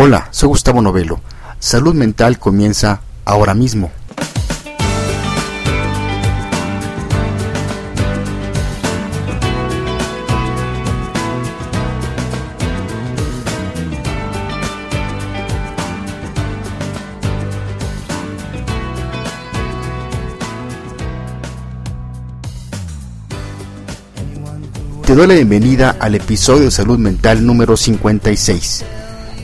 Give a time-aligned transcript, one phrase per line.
[0.00, 1.18] Hola, soy Gustavo Novelo.
[1.58, 3.90] Salud Mental comienza ahora mismo.
[25.04, 28.84] Te doy la bienvenida al episodio de Salud Mental número 56.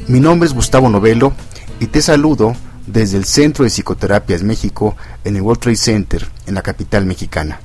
[0.07, 1.33] Mi nombre es Gustavo Novelo
[1.81, 2.55] y te saludo
[2.87, 7.59] desde el Centro de Psicoterapias México en el World Trade Center, en la capital mexicana.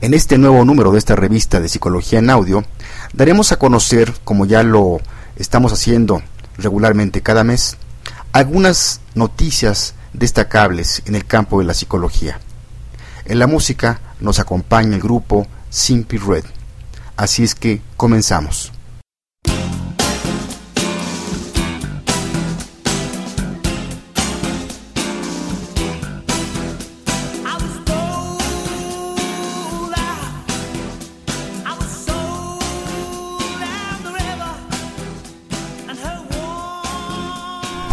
[0.00, 2.64] En este nuevo número de esta revista de Psicología en Audio,
[3.12, 5.00] daremos a conocer, como ya lo
[5.34, 6.22] estamos haciendo
[6.58, 7.76] regularmente cada mes,
[8.30, 12.38] algunas noticias destacables en el campo de la psicología.
[13.24, 16.44] En la música nos acompaña el grupo Simply Red.
[17.16, 18.73] Así es que comenzamos.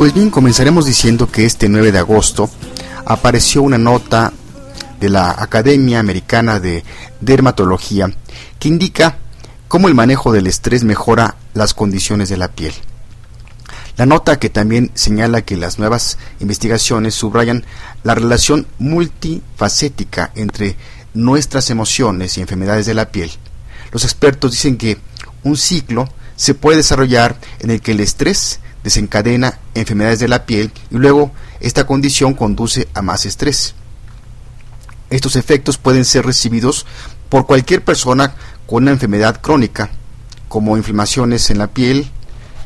[0.02, 2.50] Pues bien, comenzaremos diciendo que este 9 de agosto
[3.06, 4.34] apareció una nota
[5.00, 6.84] de la Academia Americana de
[7.20, 8.12] Dermatología
[8.58, 9.20] que indica
[9.68, 12.74] cómo el manejo del estrés mejora las condiciones de la piel.
[13.96, 17.64] La nota que también señala que las nuevas investigaciones subrayan
[18.02, 20.78] la relación multifacética entre
[21.14, 23.30] nuestras emociones y enfermedades de la piel.
[23.92, 24.98] Los expertos dicen que
[25.44, 30.72] un ciclo se puede desarrollar en el que el estrés desencadena enfermedades de la piel
[30.90, 33.76] y luego esta condición conduce a más estrés.
[35.10, 36.86] Estos efectos pueden ser recibidos
[37.30, 38.34] por cualquier persona
[38.66, 39.90] con una enfermedad crónica,
[40.48, 42.10] como inflamaciones en la piel,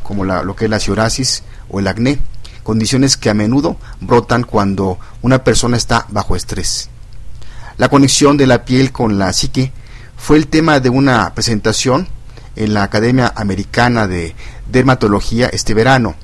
[0.04, 2.20] como lo que es la psoriasis o el acné,
[2.64, 6.90] condiciones que a menudo brotan cuando una persona está bajo estrés.
[7.78, 9.72] La conexión de la piel con la psique
[10.18, 12.08] fue el tema de una presentación
[12.56, 14.36] en la Academia Americana de
[14.72, 16.16] Dermatología este verano.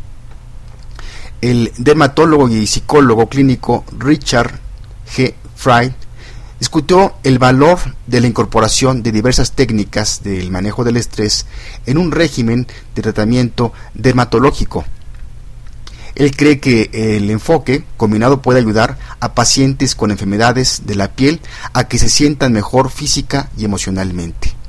[1.42, 4.60] El dermatólogo y psicólogo clínico Richard
[5.16, 5.34] G.
[5.56, 5.94] Fry
[6.60, 11.48] discutió el valor de la incorporación de diversas técnicas del manejo del estrés
[11.88, 14.86] en un régimen de tratamiento dermatológico.
[16.14, 21.42] Él cree que el enfoque combinado puede ayudar a pacientes con enfermedades de la piel
[21.74, 24.61] a que se sientan mejor física y emocionalmente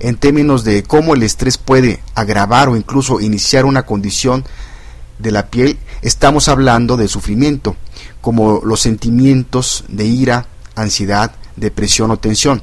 [0.00, 4.44] en términos de cómo el estrés puede agravar o incluso iniciar una condición
[5.18, 7.76] de la piel, estamos hablando de sufrimiento,
[8.20, 12.62] como los sentimientos de ira, ansiedad, depresión o tensión,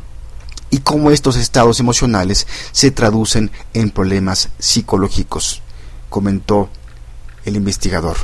[0.72, 5.62] y cómo estos estados emocionales se traducen en problemas psicológicos,
[6.10, 6.70] comentó
[7.46, 8.18] el investigador.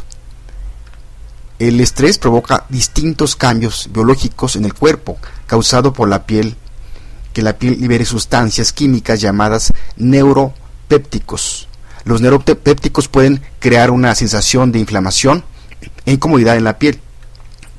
[1.59, 6.57] El estrés provoca distintos cambios biológicos en el cuerpo, causado por la piel
[7.33, 11.67] que la piel libere sustancias químicas llamadas neuropépticos.
[12.05, 15.43] Los neuropépticos pueden crear una sensación de inflamación
[16.05, 16.99] e incomodidad en la piel,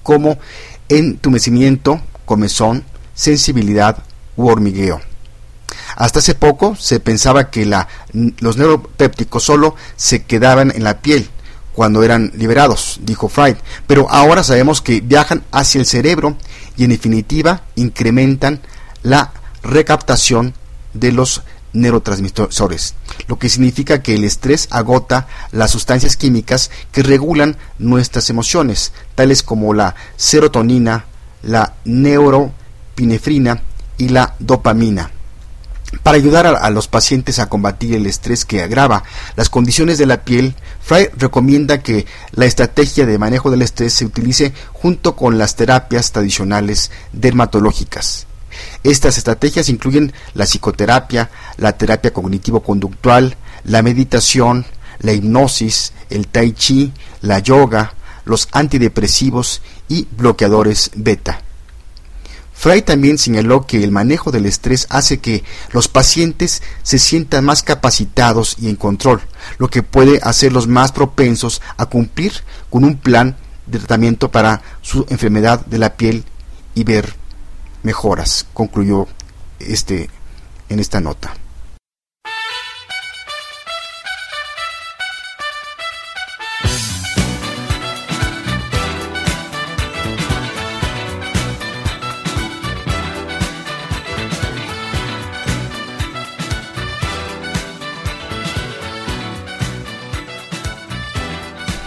[0.02, 0.38] como
[0.88, 4.02] entumecimiento, comezón, sensibilidad
[4.36, 5.00] u hormigueo.
[5.96, 11.28] Hasta hace poco se pensaba que la, los neuropépticos solo se quedaban en la piel
[11.74, 13.56] cuando eran liberados, dijo Freud,
[13.86, 16.36] pero ahora sabemos que viajan hacia el cerebro
[16.76, 18.60] y en definitiva incrementan
[19.02, 19.32] la
[19.64, 20.54] recaptación
[20.92, 21.42] de los
[21.72, 22.94] neurotransmisores,
[23.26, 29.42] lo que significa que el estrés agota las sustancias químicas que regulan nuestras emociones, tales
[29.42, 31.06] como la serotonina,
[31.42, 33.62] la neuropinefrina
[33.98, 35.10] y la dopamina.
[36.02, 39.04] Para ayudar a, los pacientes a combatir el estrés que agrava
[39.36, 44.04] las condiciones de la piel, Frey recomienda que la estrategia de manejo del estrés se
[44.04, 48.26] utilice junto con las terapias tradicionales dermatológicas.
[48.82, 54.66] Estas estrategias incluyen la psicoterapia, la terapia cognitivo-conductual, la meditación,
[55.00, 57.94] la hipnosis, el tai chi, la yoga,
[58.24, 61.40] los antidepresivos y bloqueadores beta.
[62.54, 67.62] Frey también señaló que el manejo del estrés hace que los pacientes se sientan más
[67.62, 69.20] capacitados y en control,
[69.58, 72.32] lo que puede hacerlos más propensos a cumplir
[72.70, 76.24] con un plan de tratamiento para su enfermedad de la piel
[76.74, 77.14] y ver
[77.84, 79.06] mejoras, concluyó
[79.60, 80.10] este
[80.68, 81.34] en esta nota.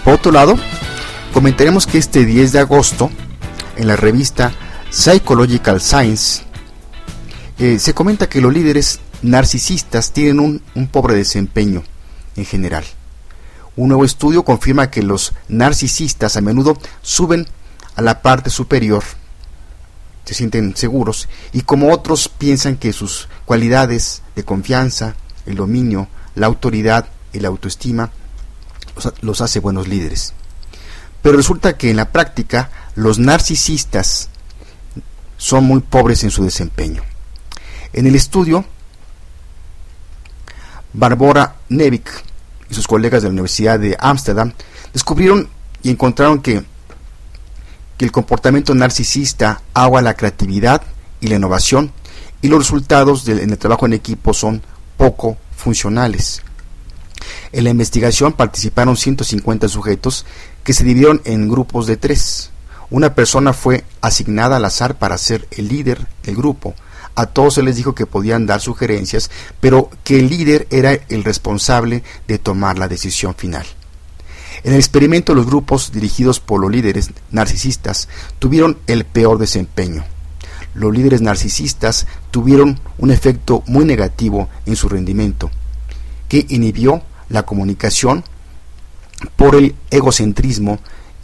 [0.06, 0.56] Por otro lado,
[1.34, 3.10] comentaremos que este 10 de agosto,
[3.76, 4.54] en la revista
[4.90, 6.44] Psychological Science,
[7.60, 11.84] eh, se comenta que los líderes narcisistas tienen un, un pobre desempeño
[12.36, 12.86] en general.
[13.76, 17.48] Un nuevo estudio confirma que los narcisistas a menudo suben
[17.96, 19.04] a la parte superior,
[20.24, 26.48] se sienten seguros, y como otros piensan que sus cualidades de confianza, el dominio, la
[26.48, 28.12] autoridad y la autoestima
[29.22, 30.34] los hace buenos líderes.
[31.22, 34.30] Pero resulta que en la práctica los narcisistas
[35.38, 37.04] son muy pobres en su desempeño.
[37.94, 38.66] En el estudio,
[40.94, 42.10] Barbara Nevik
[42.70, 44.52] y sus colegas de la Universidad de Ámsterdam
[44.94, 45.50] descubrieron
[45.84, 46.64] y encontraron que,
[47.98, 50.82] que el comportamiento narcisista agua la creatividad
[51.22, 51.92] y la innovación
[52.42, 54.62] y los resultados en el trabajo en equipo son
[54.98, 56.42] poco funcionales.
[57.52, 60.26] En la investigación participaron 150 sujetos
[60.64, 62.52] que se dividieron en grupos de tres.
[62.90, 66.74] Una persona fue asignada al azar para ser el líder del grupo.
[67.16, 69.30] A todos se les dijo que podían dar sugerencias,
[69.60, 73.66] pero que el líder era el responsable de tomar la decisión final.
[74.64, 78.08] En el experimento los grupos dirigidos por los líderes narcisistas
[78.40, 80.06] tuvieron el peor desempeño.
[80.74, 85.52] Los líderes narcisistas tuvieron un efecto muy negativo en su rendimiento,
[86.30, 88.24] que inhibió la comunicación
[89.36, 90.80] por el egocentrismo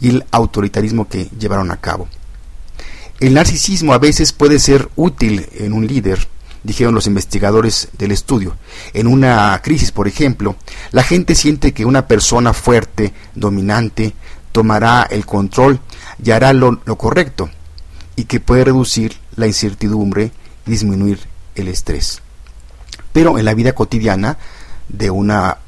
[0.08, 2.08] el autoritarismo que llevaron a cabo.
[3.20, 6.26] El narcisismo a veces puede ser útil en un líder,
[6.62, 8.56] dijeron los investigadores del estudio.
[8.92, 10.56] En una crisis, por ejemplo,
[10.90, 14.14] la gente siente que una persona fuerte, dominante,
[14.52, 15.80] tomará el control
[16.22, 17.50] y hará lo, lo correcto,
[18.16, 20.32] y que puede reducir la incertidumbre
[20.66, 21.20] y disminuir
[21.54, 22.20] el estrés.
[23.12, 24.38] Pero en la vida cotidiana
[24.88, 25.58] de una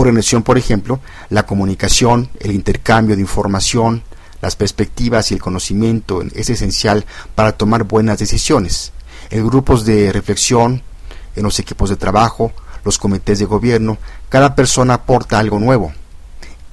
[0.00, 1.00] organización, por ejemplo,
[1.30, 4.02] la comunicación, el intercambio de información,
[4.42, 8.92] las perspectivas y el conocimiento es esencial para tomar buenas decisiones.
[9.30, 10.82] En grupos de reflexión,
[11.34, 12.52] en los equipos de trabajo,
[12.84, 13.96] los comités de gobierno,
[14.28, 15.92] cada persona aporta algo nuevo.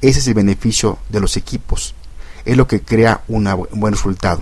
[0.01, 1.95] Ese es el beneficio de los equipos.
[2.43, 4.41] Es lo que crea un buen resultado.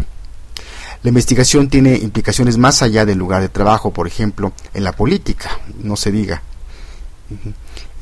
[1.04, 5.51] La investigación tiene implicaciones más allá del lugar de trabajo, por ejemplo, en la política,
[5.83, 6.42] no se diga.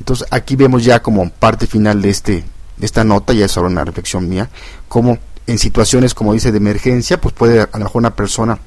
[0.00, 2.44] Entonces aquí vemos ya como parte final de este
[2.78, 4.48] de esta nota, ya es solo una reflexión mía,
[4.88, 8.58] como en situaciones como dice de emergencia, pues puede a lo mejor una persona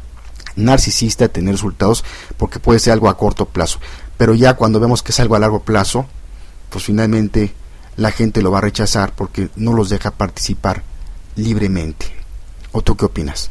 [0.56, 2.06] narcisista tener resultados
[2.38, 3.80] porque puede ser algo a corto plazo,
[4.18, 6.06] pero ya cuando vemos que es algo a largo plazo,
[6.70, 7.54] pues finalmente
[7.98, 10.84] la gente lo va a rechazar porque no los deja participar
[11.36, 12.08] libremente.
[12.72, 13.50] ¿O tú qué opinas?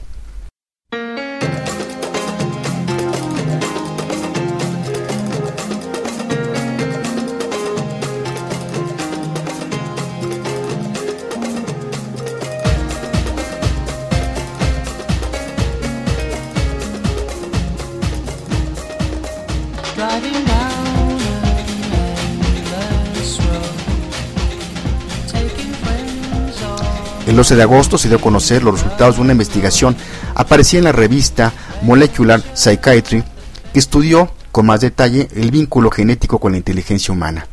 [27.43, 29.97] 12 de agosto se dio a conocer los resultados de una investigación
[30.37, 31.53] aparecida en la revista
[31.83, 33.25] Molecular Psychiatry
[33.73, 37.49] que estudió con más detalle el vínculo genético con la inteligencia humana.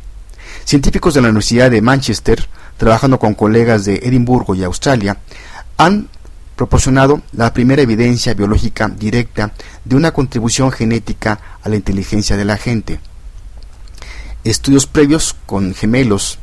[0.64, 2.46] Científicos de la Universidad de Manchester,
[2.76, 5.18] trabajando con colegas de Edimburgo y Australia,
[5.76, 6.08] han
[6.54, 9.50] proporcionado la primera evidencia biológica directa
[9.84, 13.00] de una contribución genética a la inteligencia de la gente.
[14.44, 16.38] Estudios previos con gemelos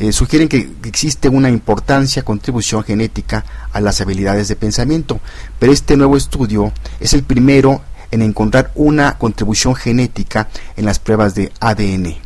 [0.00, 5.20] eh, sugieren que existe una importancia contribución genética a las habilidades de pensamiento,
[5.58, 11.34] pero este nuevo estudio es el primero en encontrar una contribución genética en las pruebas
[11.34, 12.16] de ADN.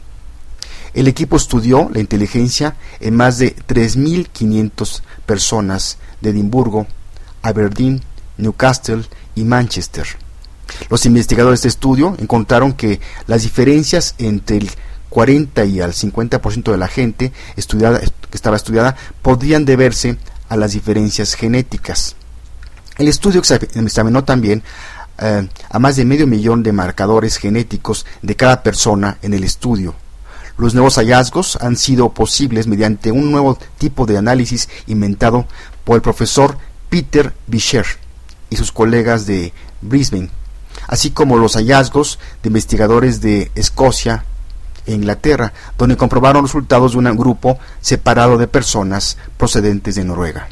[0.94, 6.86] El equipo estudió la inteligencia en más de 3.500 personas de Edimburgo,
[7.42, 8.02] Aberdeen,
[8.38, 9.02] Newcastle
[9.34, 10.06] y Manchester.
[10.90, 14.70] Los investigadores de estudio encontraron que las diferencias entre el
[15.14, 20.18] 40 y al 50% de la gente estudiada, que estaba estudiada podrían deberse
[20.48, 22.16] a las diferencias genéticas.
[22.98, 24.64] El estudio examinó también
[25.18, 29.94] eh, a más de medio millón de marcadores genéticos de cada persona en el estudio.
[30.58, 35.46] Los nuevos hallazgos han sido posibles mediante un nuevo tipo de análisis inventado
[35.84, 36.58] por el profesor
[36.90, 37.86] Peter Bischer
[38.50, 40.30] y sus colegas de Brisbane,
[40.88, 44.24] así como los hallazgos de investigadores de Escocia,
[44.86, 50.48] Inglaterra, donde comprobaron resultados de un grupo separado de personas procedentes de Noruega.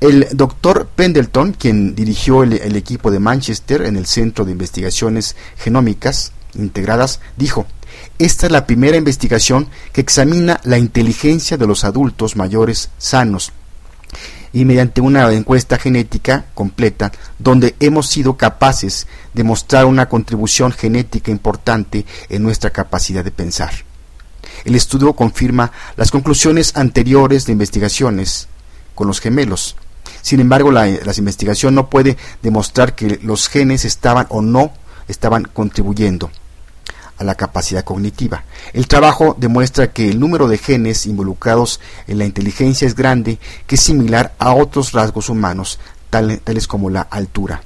[0.00, 6.32] El doctor Pendleton, quien dirigió el, equipo de Manchester en el Centro de Investigaciones Genómicas
[6.54, 7.66] Integradas, dijo,
[8.18, 13.52] esta es la primera investigación que examina la inteligencia de los adultos mayores sanos
[14.56, 21.30] y mediante una encuesta genética completa donde hemos sido capaces de mostrar una contribución genética
[21.30, 23.70] importante en nuestra capacidad de pensar.
[24.64, 28.48] El estudio confirma las conclusiones anteriores de investigaciones
[28.94, 29.76] con los gemelos.
[30.22, 34.72] Sin embargo, la, investigación no puede demostrar que los genes estaban o no
[35.06, 36.30] estaban contribuyendo
[37.18, 38.44] a la capacidad cognitiva.
[38.72, 43.76] El trabajo demuestra que el número de genes involucrados en la inteligencia es grande, que
[43.76, 45.78] es similar a otros rasgos humanos,
[46.10, 47.62] tales como la altura.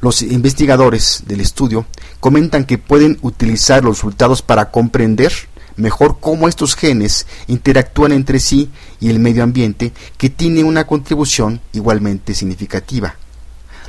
[0.00, 1.84] Los investigadores del estudio
[2.20, 5.32] comentan que pueden utilizar los resultados para comprender
[5.76, 11.60] mejor cómo estos genes interactúan entre sí y el medio ambiente, que tiene una contribución
[11.72, 13.16] igualmente significativa.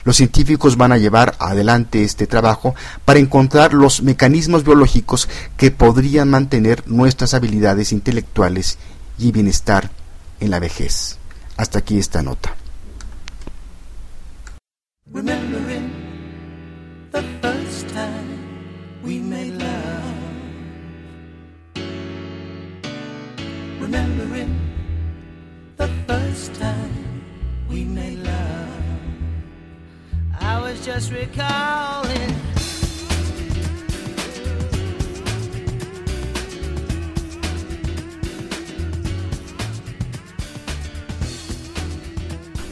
[0.03, 6.29] Los científicos van a llevar adelante este trabajo para encontrar los mecanismos biológicos que podrían
[6.29, 8.77] mantener nuestras habilidades intelectuales
[9.17, 9.91] y bienestar
[10.39, 11.17] en la vejez.
[11.58, 12.55] Hasta aquí esta nota.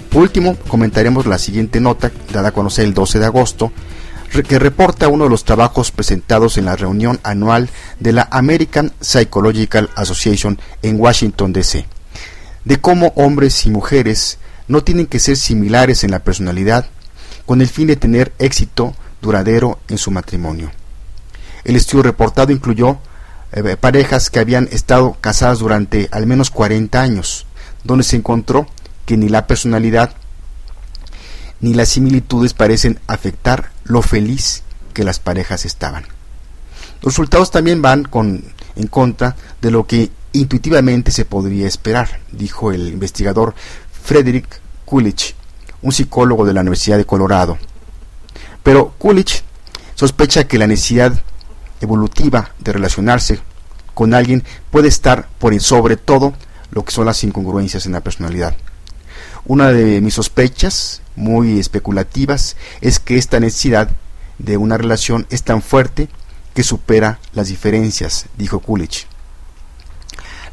[0.09, 3.71] Por último, comentaremos la siguiente nota, dada a conocer el 12 de agosto,
[4.47, 9.91] que reporta uno de los trabajos presentados en la reunión anual de la American Psychological
[9.95, 11.85] Association en Washington, D.C.,
[12.65, 16.87] de cómo hombres y mujeres no tienen que ser similares en la personalidad,
[17.49, 20.69] con el fin de tener éxito duradero en su matrimonio.
[21.63, 22.99] El estudio reportado incluyó
[23.53, 27.47] eh, parejas que habían estado casadas durante al menos 40 años,
[27.83, 28.67] donde se encontró
[29.07, 30.13] que ni la personalidad
[31.59, 34.61] ni las similitudes parecen afectar lo feliz
[34.93, 36.03] que las parejas estaban.
[37.01, 38.07] Los resultados también van
[38.75, 43.55] en contra de lo que intuitivamente se podría esperar, dijo el investigador
[44.03, 45.33] Frederick Coolidge,
[45.81, 47.57] un psicólogo de la Universidad de Colorado.
[48.63, 49.43] Pero Coolidge
[49.95, 51.13] sospecha que la necesidad
[51.81, 53.39] evolutiva de relacionarse
[53.93, 56.33] con alguien puede estar por sobre todo
[56.71, 58.55] lo que son las incongruencias en la personalidad.
[59.45, 63.89] Una de mis sospechas, muy especulativas, es que esta necesidad
[64.37, 66.07] de una relación es tan fuerte
[66.53, 69.07] que supera las diferencias, dijo Coolidge.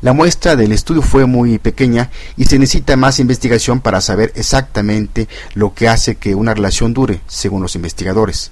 [0.03, 5.26] La muestra del estudio fue muy pequeña y se necesita más investigación para saber exactamente
[5.55, 8.50] lo que hace que una relación dure, según los investigadores.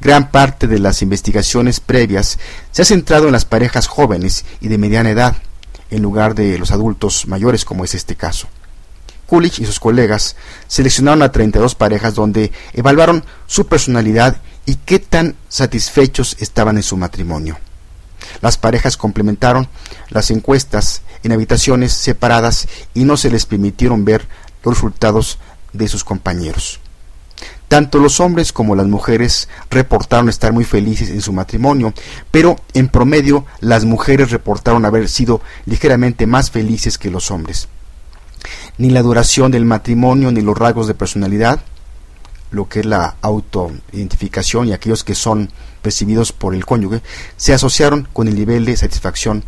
[0.00, 2.38] Gran parte de las investigaciones previas
[2.70, 5.36] se ha centrado en las parejas jóvenes y de mediana edad,
[5.90, 8.48] en lugar de los adultos mayores como es este caso.
[9.26, 10.36] Coolidge y sus colegas
[10.68, 16.96] seleccionaron a 32 parejas donde evaluaron su personalidad y qué tan satisfechos estaban en su
[16.96, 17.58] matrimonio.
[18.40, 19.68] Las parejas complementaron
[20.10, 24.28] las encuestas en habitaciones separadas y no se les permitieron ver
[24.62, 25.38] los resultados
[25.72, 26.80] de sus compañeros.
[27.68, 31.92] Tanto los hombres como las mujeres reportaron estar muy felices en su matrimonio,
[32.30, 37.68] pero en promedio las mujeres reportaron haber sido ligeramente más felices que los hombres.
[38.78, 41.60] Ni la duración del matrimonio ni los rasgos de personalidad,
[42.50, 45.50] lo que es la autoidentificación y aquellos que son
[45.82, 47.02] percibidos por el cónyuge,
[47.36, 49.44] se asociaron con el nivel de satisfacción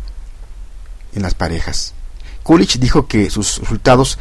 [1.13, 1.93] en las parejas.
[2.43, 4.17] Coolidge dijo que sus resultados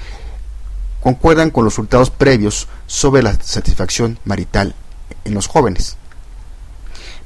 [1.01, 4.75] concuerdan con los resultados previos sobre la satisfacción marital
[5.25, 5.97] en los jóvenes.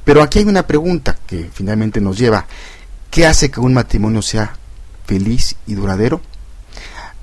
[0.04, 2.46] Pero aquí hay una pregunta que finalmente nos lleva,
[3.10, 4.56] ¿qué hace que un matrimonio sea
[5.06, 6.20] feliz y duradero?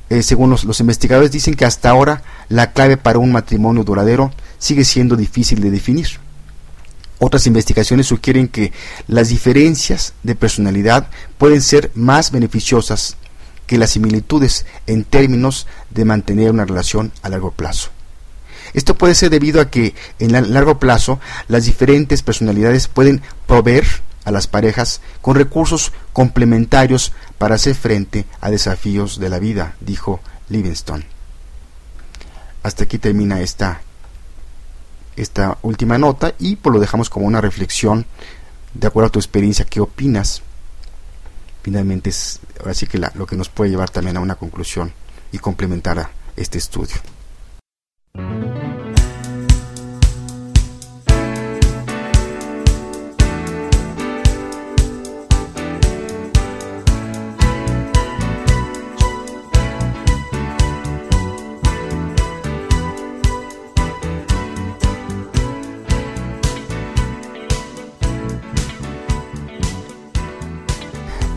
[0.10, 4.32] Eh, según los, los investigadores dicen que hasta ahora la clave para un matrimonio duradero
[4.58, 6.08] sigue siendo difícil de definir.
[7.20, 8.72] Otras investigaciones sugieren que
[9.08, 13.18] las diferencias de personalidad pueden ser más beneficiosas
[13.68, 17.90] que las similitudes en términos de mantener una relación a largo plazo.
[18.74, 23.86] Esto puede ser debido a que en largo plazo las diferentes personalidades pueden proveer
[24.26, 30.20] a las parejas con recursos complementarios para hacer frente a desafíos de la vida, dijo
[30.50, 31.19] Livingstone.
[32.64, 33.82] Hasta aquí termina esta
[35.16, 38.06] esta última nota y pues lo dejamos como una reflexión
[38.74, 40.42] de acuerdo a tu experiencia, qué opinas.
[41.62, 44.94] Finalmente es así que lo que nos puede llevar también a una conclusión
[45.32, 46.96] y complementar a este estudio.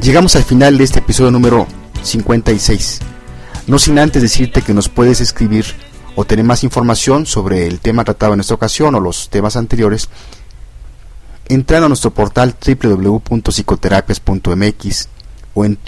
[0.02, 1.68] Llegamos al final de este episodio número
[2.02, 2.98] 56.
[3.68, 5.64] No sin antes decirte que nos puedes escribir
[6.16, 10.08] o tener más información sobre el tema tratado en esta ocasión o los temas anteriores
[11.48, 15.08] entrando a nuestro portal www.psicoterapias.mx
[15.54, 15.78] o en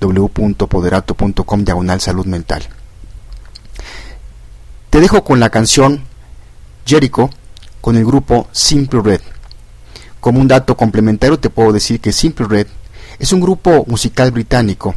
[0.00, 2.66] www.poderato.com diagonal salud mental.
[4.88, 6.04] Te dejo con la canción
[6.86, 7.28] Jericho
[7.82, 9.20] con el grupo Simple Red.
[10.20, 12.66] Como un dato complementario te puedo decir que Simple Red
[13.22, 14.96] es un grupo musical británico.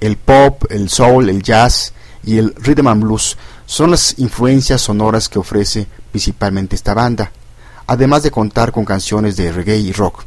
[0.00, 1.92] El pop, el soul, el jazz
[2.24, 7.30] y el rhythm and blues son las influencias sonoras que ofrece principalmente esta banda,
[7.86, 10.24] además de contar con canciones de reggae y rock.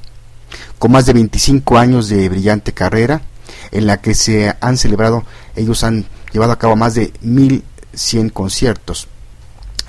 [0.78, 3.24] Con más de 25 años de brillante carrera,
[3.72, 5.24] en la que se han celebrado,
[5.56, 9.08] ellos han llevado a cabo más de 1100 conciertos,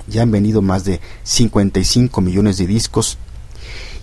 [0.06, 3.18] ya han venido más de 55 millones de discos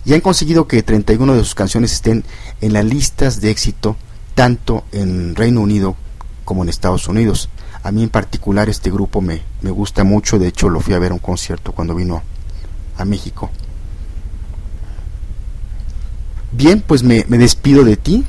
[0.04, 2.24] y han conseguido que 31 de sus canciones estén
[2.60, 3.96] en las listas de éxito
[4.34, 5.96] tanto en Reino Unido
[6.44, 7.48] como en Estados Unidos.
[7.82, 10.98] A mí en particular este grupo me, me gusta mucho, de hecho lo fui a
[10.98, 12.22] ver a un concierto cuando vino
[12.96, 13.50] a México.
[16.52, 18.24] Bien, pues me, me despido de ti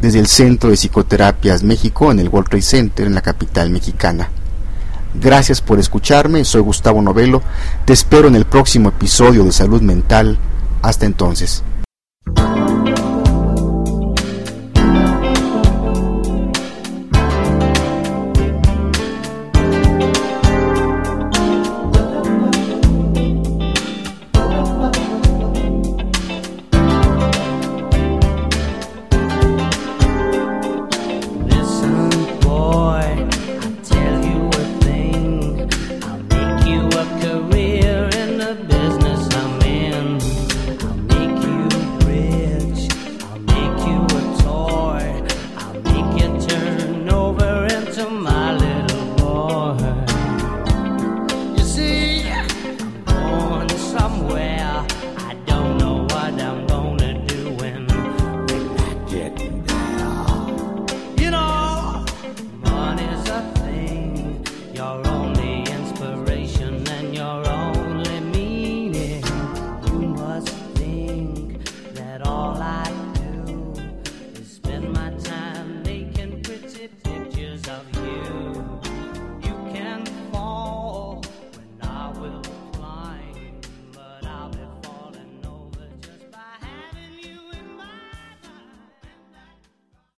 [0.00, 4.28] desde el Centro de Psicoterapias México en el World Trade Center en la capital mexicana.
[5.14, 7.42] Gracias por escucharme, soy Gustavo Novelo,
[7.84, 10.38] te espero en el próximo episodio de Salud Mental.
[10.86, 11.64] Hasta entonces.